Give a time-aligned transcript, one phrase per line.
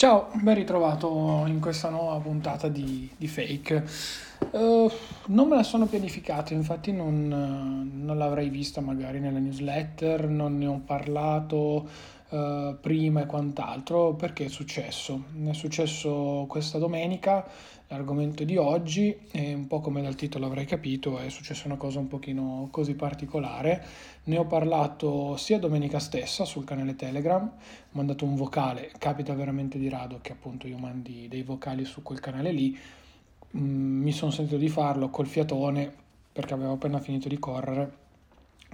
[0.00, 3.84] Ciao, ben ritrovato in questa nuova puntata di, di Fake.
[4.50, 4.90] Uh,
[5.26, 7.28] non me la sono pianificata, infatti non,
[8.02, 11.86] non, l'avrei vista magari nella newsletter, non ne ho parlato
[12.30, 15.24] uh, prima e quant'altro, perché è successo.
[15.44, 17.46] È successo questa domenica,
[17.88, 21.98] l'argomento di oggi, e un po' come dal titolo avrei capito, è successa una cosa
[21.98, 23.84] un pochino così particolare.
[24.22, 29.78] Ne ho parlato sia domenica stessa sul canale Telegram, ho mandato un vocale, capita veramente
[29.78, 32.78] di rado che appunto io mandi dei vocali su quel canale lì,
[33.56, 35.90] mm, mi sono sentito di farlo col fiatone
[36.32, 37.98] perché avevo appena finito di correre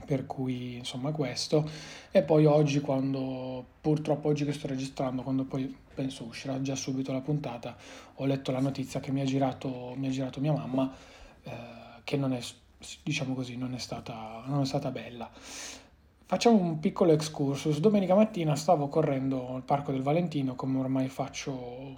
[0.05, 1.69] per cui insomma questo.
[2.11, 7.13] E poi oggi quando purtroppo oggi che sto registrando quando poi penso uscirà già subito
[7.13, 7.75] la puntata
[8.17, 10.93] ho letto la notizia che mi ha girato, mi ha girato mia mamma
[11.43, 11.51] eh,
[12.05, 12.41] che non è
[13.03, 15.31] diciamo così non è stata, non è stata bella
[16.29, 17.79] Facciamo un piccolo excursus.
[17.79, 21.95] Domenica mattina stavo correndo al Parco del Valentino, come ormai faccio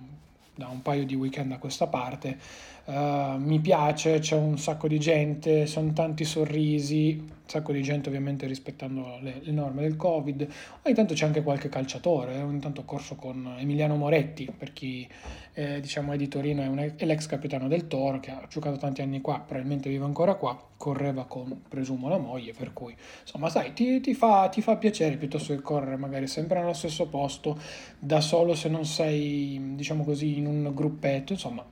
[0.58, 2.36] da un paio di weekend a questa parte.
[2.84, 8.46] Uh, mi piace, c'è un sacco di gente, sono tanti sorrisi, sacco di gente ovviamente
[8.46, 10.48] rispettando le, le, norme del Covid.
[10.82, 12.42] Ogni tanto c'è anche qualche calciatore, eh?
[12.42, 15.06] ogni tanto ho corso con Emiliano Moretti, per chi
[15.54, 18.76] eh, diciamo è di Torino, è, un, è, l'ex capitano del Toro che ha giocato
[18.76, 23.48] tanti anni qua, probabilmente vive ancora qua, correva con, presumo, la moglie, per cui insomma
[23.48, 27.58] sai, ti, ti, fa, ti fa piacere piuttosto che correre magari sempre nello stesso posto,
[27.98, 31.64] da solo se non sei, diciamo così, in un gruppetto, insomma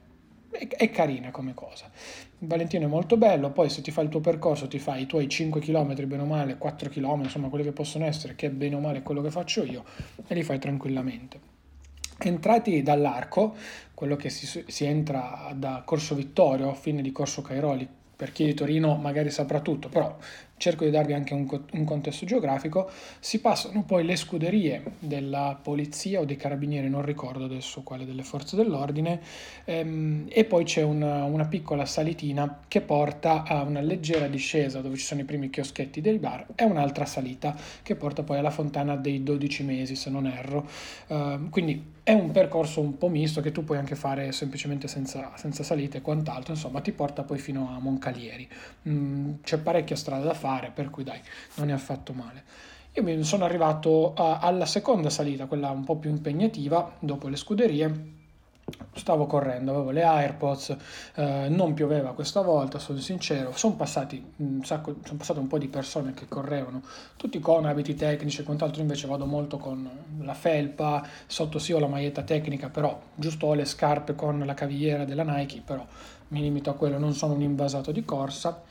[0.59, 1.91] è, carina come cosa.
[2.39, 5.29] Valentino è molto bello, poi se ti fai il tuo percorso, ti fai i tuoi
[5.29, 8.77] 5 km, bene o male, 4 km, insomma quelli che possono essere, che è bene
[8.77, 9.85] o male quello che faccio io,
[10.27, 11.55] e li fai tranquillamente.
[12.19, 13.55] Entrati dall'arco,
[13.93, 17.87] quello che si, si entra da Corso Vittorio, fine di Corso Cairoli,
[18.17, 20.17] per chi è di Torino magari saprà tutto, però
[20.59, 22.91] cerco di darvi anche un, un, contesto geografico,
[23.21, 28.23] si passano poi le scuderie della polizia o dei carabinieri, non ricordo adesso quale delle
[28.23, 29.21] forze dell'ordine,
[29.65, 34.97] ehm, e poi c'è una, una, piccola salitina che porta a una leggera discesa dove
[34.97, 38.97] ci sono i primi chioschetti dei bar e un'altra salita che porta poi alla fontana
[38.97, 40.69] dei 12 mesi, se non erro.
[41.09, 45.33] Uh, quindi è un percorso un po' misto che tu puoi anche fare semplicemente senza,
[45.35, 48.49] senza salite e quant'altro, insomma ti porta poi fino a Moncalieri.
[48.89, 51.21] Mm, c'è parecchia strada da fare fare, per cui dai,
[51.57, 52.45] non è affatto male.
[52.93, 58.15] Io sono arrivato a, alla seconda salita, quella un po' più impegnativa, dopo le scuderie,
[58.95, 60.77] stavo correndo, avevo le AirPods,
[61.17, 65.59] eh, non pioveva questa volta, sono sincero, sono passati un sacco, sono passate un po'
[65.59, 66.83] di persone che correvano,
[67.17, 69.89] tutti con abiti tecnici e quant'altro, invece vado molto con
[70.21, 74.55] la felpa, sotto sì ho la maglietta tecnica, però giusto ho le scarpe con la
[74.55, 75.85] cavigliera della Nike, però
[76.29, 78.63] mi limito a quello, non sono un invasato di corsa.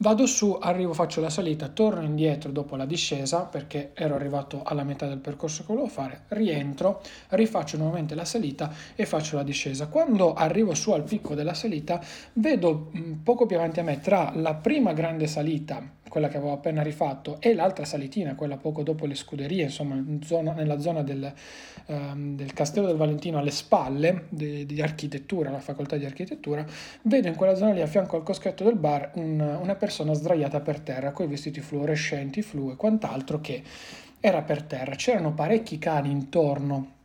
[0.00, 4.84] Vado su, arrivo, faccio la salita, torno indietro dopo la discesa perché ero arrivato alla
[4.84, 9.88] metà del percorso che volevo fare, rientro, rifaccio nuovamente la salita e faccio la discesa.
[9.88, 12.00] Quando arrivo su al picco della salita,
[12.34, 16.52] vedo mm, poco più avanti a me tra la prima grande salita quella che avevo
[16.52, 21.02] appena rifatto, e l'altra salitina, quella poco dopo le scuderie, insomma, in zona, nella zona
[21.02, 21.32] del,
[21.86, 26.64] um, del, Castello del Valentino, alle spalle di, di, architettura, la facoltà di architettura,
[27.02, 30.60] vedo in quella zona lì, a fianco al coschetto del bar, un, una persona sdraiata
[30.60, 33.62] per terra, con i vestiti fluorescenti, flu e quant'altro, che
[34.20, 34.94] era per terra.
[34.94, 36.96] C'erano parecchi cani intorno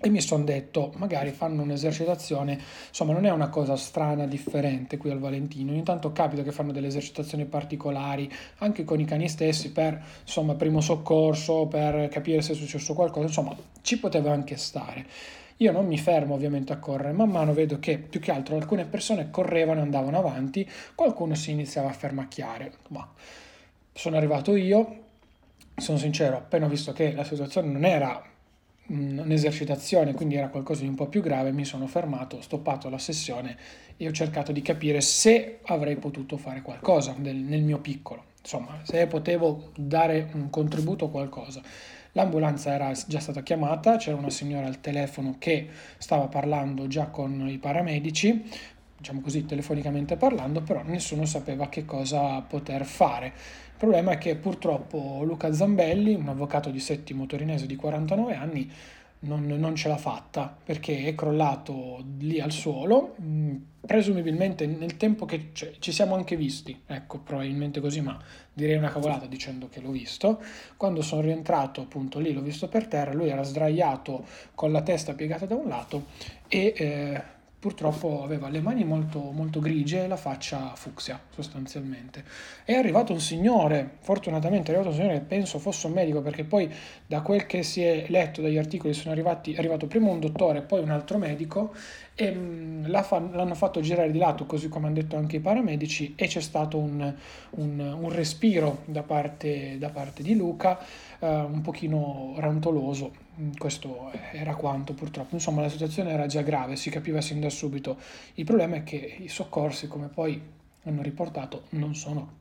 [0.00, 2.56] e mi sono detto, magari fanno un'esercitazione,
[2.88, 6.70] insomma non è una cosa strana, differente qui al Valentino, ogni tanto capita che fanno
[6.70, 12.52] delle esercitazioni particolari anche con i cani stessi per, insomma, primo soccorso, per capire se
[12.52, 15.04] è successo qualcosa, insomma ci poteva anche stare.
[15.56, 18.84] Io non mi fermo ovviamente a correre, man mano vedo che più che altro alcune
[18.84, 23.04] persone correvano e andavano avanti, qualcuno si iniziava a fermacchiare, ma
[23.92, 24.98] sono arrivato io,
[25.74, 28.27] sono sincero, appena ho visto che la situazione non era
[28.88, 32.98] un'esercitazione, quindi era qualcosa di un po' più grave, mi sono fermato, ho stoppato la
[32.98, 33.56] sessione
[33.96, 38.80] e ho cercato di capire se avrei potuto fare qualcosa nel, nel mio piccolo, insomma,
[38.82, 41.62] se potevo dare un contributo o qualcosa.
[42.12, 45.68] L'ambulanza era già stata chiamata, c'era una signora al telefono che
[45.98, 48.42] stava parlando già con i paramedici,
[48.96, 53.32] diciamo così telefonicamente parlando, però nessuno sapeva che cosa poter fare.
[53.78, 58.68] Il problema è che purtroppo Luca Zambelli, un avvocato di settimo torinese di 49 anni,
[59.20, 65.26] non, non ce l'ha fatta perché è crollato lì al suolo, mm, presumibilmente nel tempo
[65.26, 68.18] che cioè, ci siamo anche visti, ecco probabilmente così, ma
[68.52, 70.42] direi una cavolata dicendo che l'ho visto.
[70.76, 74.24] Quando sono rientrato appunto lì l'ho visto per terra, lui era sdraiato
[74.56, 76.06] con la testa piegata da un lato
[76.48, 76.74] e...
[76.76, 82.24] Eh, purtroppo aveva le mani molto, molto grigie e la faccia fucsia sostanzialmente.
[82.64, 86.44] È arrivato un signore, fortunatamente è arrivato un signore che penso fosse un medico perché
[86.44, 86.72] poi
[87.06, 90.58] da quel che si è letto dagli articoli sono arrivati, è arrivato prima un dottore
[90.58, 91.74] e poi un altro medico
[92.20, 96.14] e mh, mm, l'hanno fatto girare di lato così come hanno detto anche i paramedici
[96.16, 97.14] e c'è stato un,
[97.50, 100.78] un, un respiro da parte, da parte di Luca
[101.20, 103.26] uh, un pochino rantoloso
[103.56, 105.34] questo era quanto purtroppo.
[105.34, 107.96] Insomma, la situazione era già grave, si capiva sin da subito.
[108.34, 110.40] Il problema è che i soccorsi, come poi
[110.82, 112.32] hanno riportato, non sono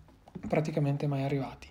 [0.48, 1.68] praticamente mai arrivati.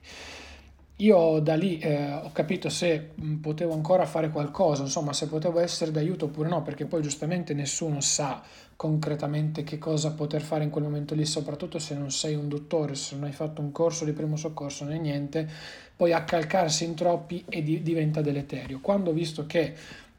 [1.00, 5.58] Io da lì eh, ho capito se mm, potevo ancora fare qualcosa, insomma, se potevo
[5.60, 8.42] essere d'aiuto oppure no, perché poi giustamente nessuno sa
[8.76, 12.94] concretamente che cosa poter fare in quel momento lì, soprattutto se non sei un dottore,
[12.94, 15.46] se non hai fatto un corso di primo soccorso né niente,
[15.94, 18.80] poi accalcarsi in troppi e di- diventa deleterio.
[18.80, 19.74] Quando ho visto che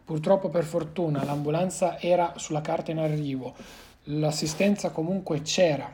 [0.05, 3.55] purtroppo per fortuna l'ambulanza era sulla carta in arrivo,
[4.05, 5.91] l'assistenza comunque c'era,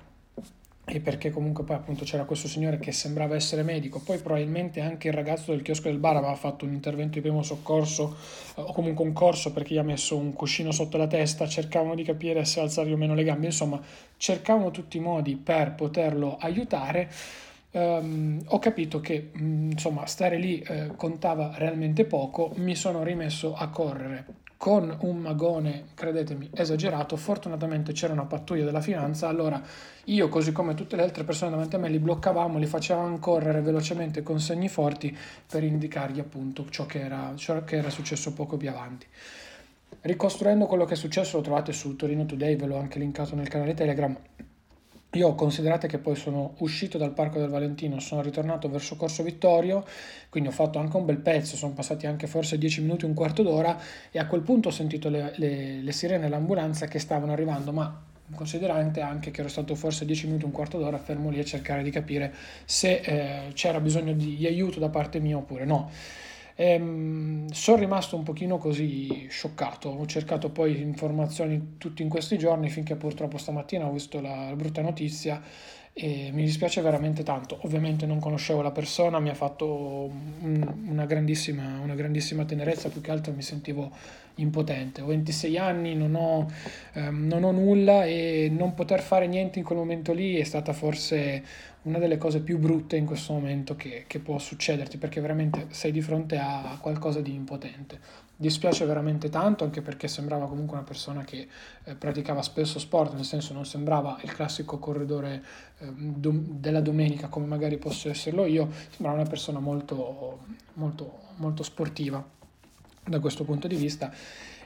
[0.85, 5.07] e perché comunque poi appunto c'era questo signore che sembrava essere medico, poi probabilmente anche
[5.07, 8.17] il ragazzo del chiosco del bar aveva fatto un intervento di primo soccorso
[8.55, 11.95] eh, o comunque un corso perché gli ha messo un cuscino sotto la testa, cercavano
[11.95, 13.79] di capire se alzargli o meno le gambe, insomma
[14.17, 17.09] cercavano tutti i modi per poterlo aiutare.
[17.71, 23.55] Um, ho capito che mm, insomma stare lì eh, contava realmente poco, mi sono rimesso
[23.55, 27.17] a correre con un magone, credetemi, esagerato.
[27.17, 29.61] Fortunatamente c'era una pattuglia della finanza, allora
[30.05, 33.59] io, così come tutte le altre persone davanti a me, li bloccavamo, li facevamo correre
[33.59, 35.13] velocemente con segni forti
[35.51, 39.05] per indicargli appunto ciò che era, ciò che era successo poco più avanti.
[39.99, 43.49] Ricostruendo quello che è successo lo trovate su Torino Today, ve l'ho anche linkato nel
[43.49, 44.17] canale Telegram.
[45.15, 49.85] Io considerate che poi sono uscito dal Parco del Valentino, sono ritornato verso Corso Vittorio,
[50.29, 53.43] quindi ho fatto anche un bel pezzo, sono passati anche forse 10 minuti, un quarto
[53.43, 53.79] d'ora
[54.09, 58.01] e a quel punto ho sentito le, le, le sirene dell'ambulanza che stavano arrivando, ma
[58.33, 61.83] considerante anche che ero stato forse 10 minuti, un quarto d'ora fermo lì a cercare
[61.83, 62.33] di capire
[62.65, 65.91] se eh, c'era bisogno di aiuto da parte mia oppure no.
[66.55, 72.69] Ehm, sono rimasto un pochino così scioccato, ho cercato poi informazioni tutti in questi giorni
[72.69, 75.41] finché purtroppo stamattina ho visto la brutta notizia
[75.95, 77.59] e mi dispiace veramente tanto.
[77.61, 80.09] Ovviamente non conoscevo la persona, mi ha fatto
[80.41, 83.91] una, grandissima, una grandissima tenerezza, più che altro mi sentivo
[84.35, 85.01] impotente.
[85.01, 86.51] Ho 26 anni, non ho,
[86.93, 90.73] ehm, non ho nulla e non poter fare niente in quel momento lì è stata
[90.73, 91.43] forse
[91.83, 95.91] una delle cose più brutte in questo momento che, che, può succederti perché veramente sei
[95.91, 97.99] di fronte a qualcosa di impotente.
[98.43, 101.47] Dispiace veramente tanto anche perché sembrava comunque una persona che
[101.85, 105.41] eh, praticava spesso sport, nel senso non sembrava il classico corridore
[105.77, 110.39] eh, dom- della domenica come magari posso esserlo io, sembrava una persona molto,
[110.73, 112.21] molto, molto sportiva
[113.05, 114.13] da questo punto di vista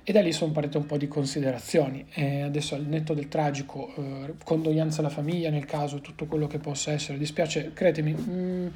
[0.03, 2.03] e da lì sono partite un po' di considerazioni.
[2.13, 6.57] E adesso al netto del tragico, eh, condoglianza alla famiglia nel caso, tutto quello che
[6.57, 8.68] possa essere, dispiace, credetemi, mh, mm,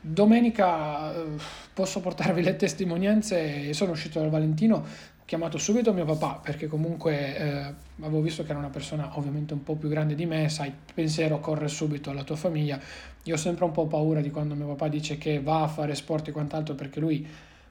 [0.00, 1.24] domenica eh,
[1.72, 7.36] posso portarvi le testimonianze, sono uscito dal Valentino, ho chiamato subito mio papà perché comunque
[7.36, 10.72] eh, avevo visto che era una persona ovviamente un po' più grande di me, sai,
[10.94, 12.78] pensiero corre subito alla tua famiglia,
[13.24, 15.94] io ho sempre un po' paura di quando mio papà dice che va a fare
[15.94, 17.26] sport e quant'altro perché lui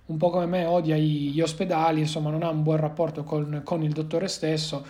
[0.08, 3.82] un po' come me odia gli ospedali, insomma non ha un buon rapporto con, con
[3.82, 4.86] il dottore stesso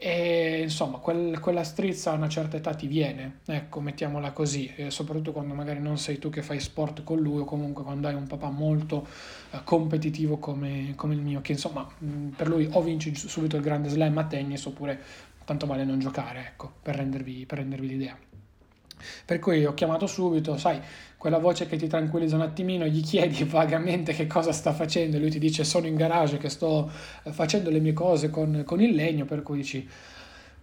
[0.00, 4.92] e insomma quel, quella strizza a una certa età ti viene, ecco mettiamola così, e
[4.92, 8.14] soprattutto quando magari non sei tu che fai sport con lui o comunque quando hai
[8.14, 9.04] un papà molto
[9.50, 13.62] uh, competitivo come, come, il mio, che insomma mh, per lui o vinci subito il
[13.62, 15.00] grande slam a tennis oppure
[15.44, 18.27] tanto vale non giocare, ecco, per rendervi, per rendervi l'idea.
[19.24, 20.80] Per cui ho chiamato subito, sai,
[21.16, 25.20] quella voce che ti tranquillizza un attimino, gli chiedi vagamente che cosa sta facendo e
[25.20, 26.90] lui ti dice sono in garage che sto
[27.24, 29.88] eh, facendo le mie cose con, con il legno, per cui dici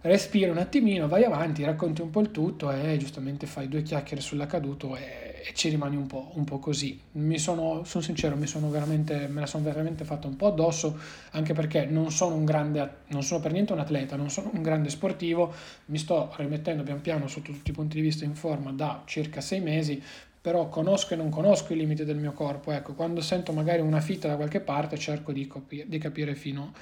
[0.02, 4.22] respira un attimino, vai avanti, racconti un po' il tutto e giustamente fai due chiacchiere
[4.22, 7.00] sull'accaduto e, e ci rimani un po', un po', così.
[7.12, 10.98] Mi sono, sono sincero, sono me la sono veramente fatta un po' addosso,
[11.32, 14.62] anche perché non sono un grande, non sono per niente un atleta, non sono un
[14.62, 15.52] grande sportivo,
[15.86, 19.40] mi sto rimettendo pian piano sotto tutti i punti di vista in forma da circa
[19.40, 20.02] sei mesi,
[20.46, 22.70] però conosco e non conosco i limiti del mio corpo.
[22.70, 26.72] Ecco, quando sento magari una fitta da qualche parte cerco di, copi- di capire fino,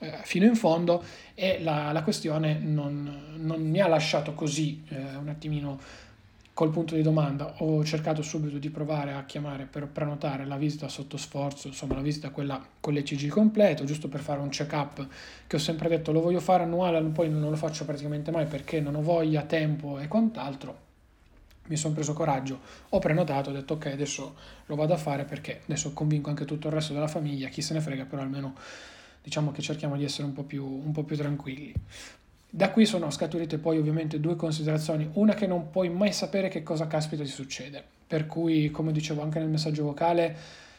[0.00, 1.04] eh, fino, in fondo
[1.34, 5.78] e la, la questione non, non, mi ha lasciato così eh, un attimino
[6.62, 7.54] col punto di domanda.
[7.58, 12.02] Ho cercato subito di provare a chiamare per prenotare la visita sotto sforzo, insomma la
[12.02, 15.04] visita quella con l'ECG completo, giusto per fare un check-up
[15.48, 18.80] che ho sempre detto lo voglio fare annuale, poi non lo faccio praticamente mai perché
[18.80, 20.90] non ho voglia, tempo e quant'altro
[21.66, 25.62] mi sono preso coraggio, ho prenotato, ho detto ok, adesso lo vado a fare perché
[25.64, 28.54] adesso convinco anche tutto il resto della famiglia, chi se ne frega, però almeno
[29.20, 31.74] diciamo che cerchiamo di essere un po' più, un po più tranquilli.
[32.54, 36.62] Da qui sono scaturite poi ovviamente due considerazioni, una che non puoi mai sapere che
[36.62, 40.36] cosa caspita ti succede, per cui come dicevo anche nel messaggio vocale,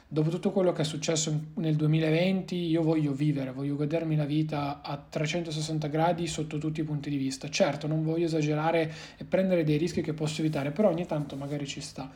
[0.08, 4.82] dopo tutto quello che è successo nel 2020 io voglio vivere, voglio godermi la vita
[4.84, 7.50] a 360 gradi sotto tutti i punti di vista.
[7.50, 11.66] Certo, non voglio esagerare e prendere dei rischi che posso evitare, però ogni tanto magari
[11.66, 12.08] ci sta.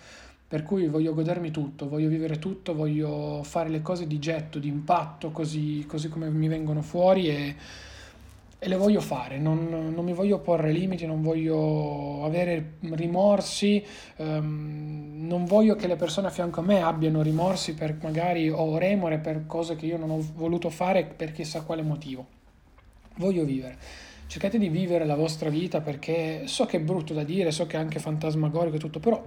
[0.48, 4.68] Per cui voglio godermi tutto, voglio vivere tutto, voglio fare le cose di getto, di
[4.68, 7.56] impatto, così, così come mi vengono fuori e
[8.60, 13.84] e le voglio fare, non, non, mi voglio porre limiti, non voglio avere rimorsi,
[14.18, 18.80] um, non voglio che le persone a fianco a me abbiano rimorsi per magari o
[18.80, 22.26] remore per cose che io non ho voluto fare per chissà quale motivo.
[23.18, 23.78] Voglio vivere.
[24.26, 27.78] Cercate di vivere la vostra vita perché so che è brutto da dire, so che
[27.78, 29.24] è anche fantasmagorico e tutto, però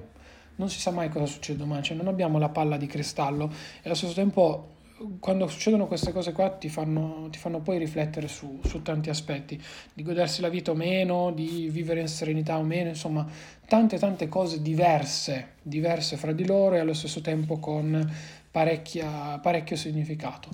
[0.56, 3.82] non si sa mai cosa succede domani, cioè non abbiamo la palla di cristallo e
[3.84, 4.78] allo stesso tempo
[5.18, 9.60] quando succedono queste cose qua ti fanno, ti fanno poi riflettere su, su, tanti aspetti,
[9.92, 13.26] di godersi la vita o meno, di vivere in serenità o meno, insomma
[13.66, 18.12] tante tante cose diverse, diverse fra di loro e allo stesso tempo con
[18.50, 20.48] parecchio significato.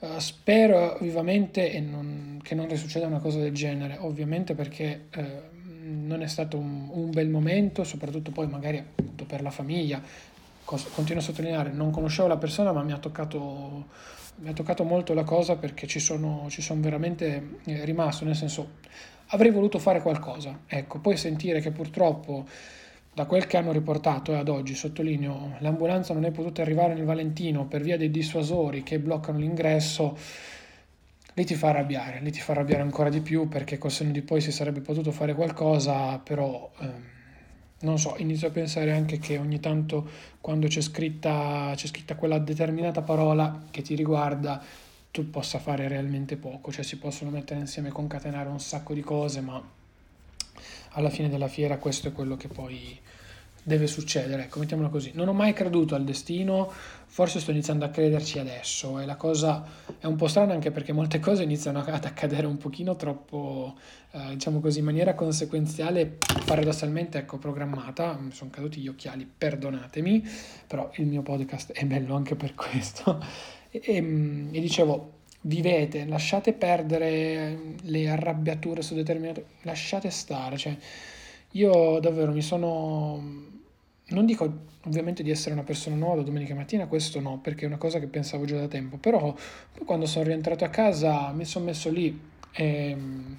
[0.00, 5.20] Uh, spero vivamente non, che non risucceda una cosa del genere, ovviamente perché uh,
[5.84, 10.00] non è stato un, un, bel momento, soprattutto poi magari appunto per la famiglia,
[10.92, 13.86] continuo a sottolineare, non conoscevo la persona ma mi ha toccato,
[14.36, 18.36] mi ha toccato molto la cosa perché ci sono, ci sono veramente eh, rimasto, nel
[18.36, 18.78] senso
[19.28, 22.46] avrei voluto fare qualcosa, ecco, poi sentire che purtroppo
[23.12, 27.04] da quel che hanno riportato e ad oggi, sottolineo, l'ambulanza non è potuta arrivare nel
[27.04, 30.16] Valentino per via dei dissuasori che bloccano l'ingresso,
[31.34, 34.22] lì ti fa arrabbiare, lì ti fa arrabbiare ancora di più perché col senno di
[34.22, 36.70] poi si sarebbe potuto fare qualcosa, però...
[36.80, 37.18] Ehm,
[37.80, 40.08] non so, inizio a pensare anche che ogni tanto
[40.40, 44.62] quando c'è scritta, c'è scritta quella determinata parola che ti riguarda,
[45.10, 49.00] tu possa fare realmente poco, cioè si possono mettere insieme e concatenare un sacco di
[49.00, 49.62] cose, ma
[50.90, 52.98] alla fine della fiera questo è quello che poi
[53.70, 55.12] deve succedere, ecco, mettiamola così.
[55.14, 56.70] Non ho mai creduto al destino,
[57.06, 59.64] forse sto iniziando a crederci adesso e la cosa
[59.98, 63.76] è un po' strana anche perché molte cose iniziano ad accadere un pochino troppo,
[64.10, 68.18] eh, diciamo così, in maniera conseguenziale, paradossalmente, ecco, programmata.
[68.20, 70.28] Mi sono caduti gli occhiali, perdonatemi,
[70.66, 73.24] però il mio podcast è bello anche per questo.
[73.70, 79.44] e, e, e dicevo, vivete, lasciate perdere le arrabbiature su determinate...
[79.62, 80.76] lasciate stare, cioè
[81.52, 83.58] io davvero mi sono...
[84.10, 87.76] Non dico ovviamente di essere una persona nuova domenica mattina, questo no, perché è una
[87.76, 89.34] cosa che pensavo già da tempo, però
[89.84, 92.18] quando sono rientrato a casa mi sono messo lì
[92.52, 93.32] e mm,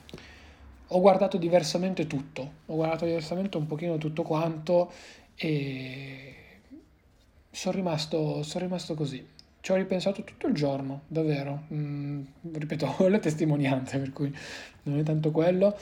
[0.87, 4.91] ho guardato diversamente tutto, ho guardato diversamente un pochino tutto quanto
[5.35, 6.35] e
[7.49, 9.25] sono rimasto, sono rimasto così.
[9.59, 11.63] Ci ho ripensato tutto il giorno, davvero.
[11.73, 12.23] Mm,
[12.53, 14.33] ripeto, ho le testimonianze, per cui
[14.83, 15.77] non è tanto quello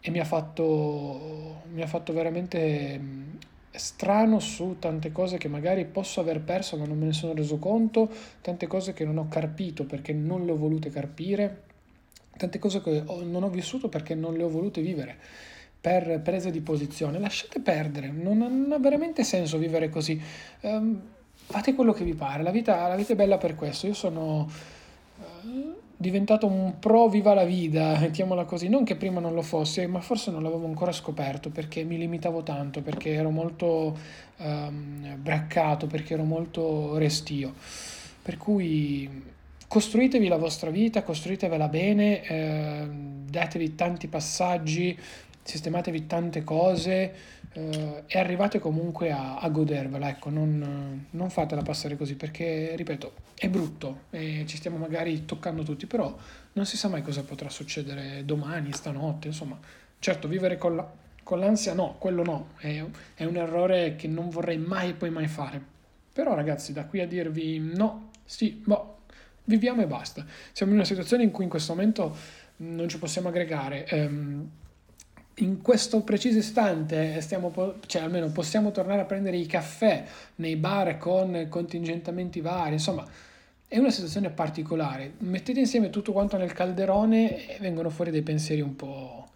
[0.00, 3.30] e mi ha fatto, mi ha fatto veramente mm,
[3.72, 7.58] strano su tante cose che magari posso aver perso ma non me ne sono reso
[7.58, 8.10] conto,
[8.40, 11.62] tante cose che non ho carpito perché non le ho volute carpire,
[12.36, 15.16] tante cose che non ho vissuto perché non le ho volute vivere
[15.80, 17.18] per prese di posizione.
[17.18, 20.20] Lasciate perdere, non non ha veramente senso vivere così.
[20.60, 21.00] Um,
[21.32, 23.86] fate quello che vi pare, la vita, la vita è bella per questo.
[23.86, 24.50] Io sono...
[25.42, 29.84] Uh, diventato un pro viva la vita, mettiamola così, non che prima non lo fossi,
[29.84, 33.98] ma forse non l'avevo ancora scoperto perché mi limitavo tanto, perché ero molto
[34.38, 37.52] um, braccato, perché ero molto restio.
[38.22, 39.24] Per cui
[39.68, 42.88] costruitevi la vostra vita, costruitevela bene, eh,
[43.28, 44.98] datevi tanti passaggi,
[45.50, 47.14] sistematevi tante cose
[47.52, 53.12] eh, e arrivate comunque a, a godervela, ecco, non, non, fatela passare così perché, ripeto,
[53.34, 56.16] è brutto e ci stiamo magari toccando tutti, però
[56.52, 59.58] non si sa mai cosa potrà succedere domani, stanotte, insomma,
[59.98, 60.88] certo vivere con, la,
[61.24, 65.10] con l'ansia no, quello no, è, è un errore che non vorrei mai e poi
[65.10, 65.60] mai fare,
[66.12, 68.98] però ragazzi da qui a dirvi no, sì, boh,
[69.44, 73.28] viviamo e basta, siamo in una situazione in cui in questo momento non ci possiamo
[73.28, 73.86] aggregare.
[73.86, 74.50] Ehm,
[75.34, 77.52] in questo preciso istante stiamo,
[77.86, 80.04] cioè almeno possiamo tornare a prendere i caffè
[80.36, 83.06] nei bar con contingentamenti vari, insomma
[83.66, 85.14] è una situazione particolare.
[85.18, 89.28] Mettete insieme tutto quanto nel calderone e vengono fuori dei pensieri un po',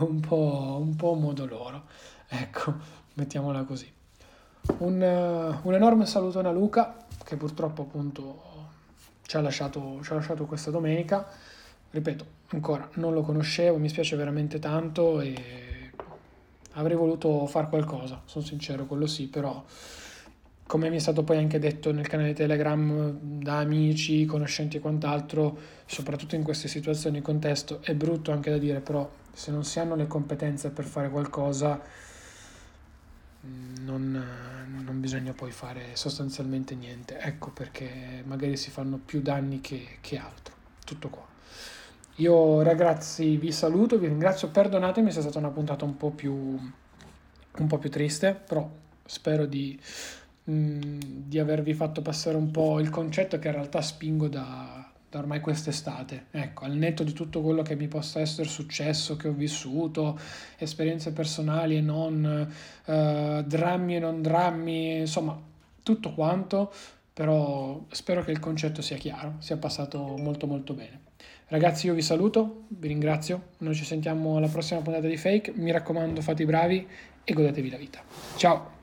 [0.00, 1.84] un po', un po' modo loro.
[2.28, 2.74] Ecco,
[3.14, 3.90] mettiamola così.
[4.78, 8.42] Un, un enorme salutone a Luca che purtroppo appunto
[9.22, 11.26] ci ha lasciato, ci ha lasciato questa domenica
[11.90, 15.34] ripeto, ancora non lo conoscevo, mi spiace veramente tanto e
[16.72, 19.64] avrei voluto fare qualcosa, sono sincero, quello sì, però
[20.66, 25.58] come mi è stato poi anche detto nel canale Telegram da amici, conoscenti e quant'altro,
[25.84, 29.80] soprattutto in queste situazioni di contesto, è brutto anche da dire, però se non si
[29.80, 31.82] hanno le competenze per fare qualcosa,
[33.80, 34.24] non,
[34.84, 37.18] non bisogna poi fare sostanzialmente niente.
[37.18, 40.54] Ecco perché magari si fanno più danni che, che altro.
[40.84, 41.29] Tutto qua.
[42.16, 46.32] Io ragazzi vi saluto, vi ringrazio, perdonatemi se è stata una puntata un po' più,
[46.34, 48.68] un po più triste, però
[49.04, 49.78] spero di
[50.44, 55.40] di avervi fatto passare un po' il concetto che in realtà spingo da, da ormai
[55.40, 56.26] quest'estate.
[56.30, 60.18] Ecco, al netto di tutto quello che mi possa essere successo, che ho vissuto,
[60.58, 62.50] esperienze personali e non,
[62.84, 65.38] eh, drammi e non drammi, insomma,
[65.82, 66.72] tutto quanto,
[67.12, 71.08] però spero che il concetto sia chiaro, sia passato molto molto bene.
[71.48, 75.72] Ragazzi, io vi saluto, vi ringrazio, noi ci sentiamo alla prossima puntata di Fake, mi
[75.72, 76.86] raccomando fate i bravi
[77.24, 78.00] e godetevi la vita.
[78.36, 78.79] Ciao!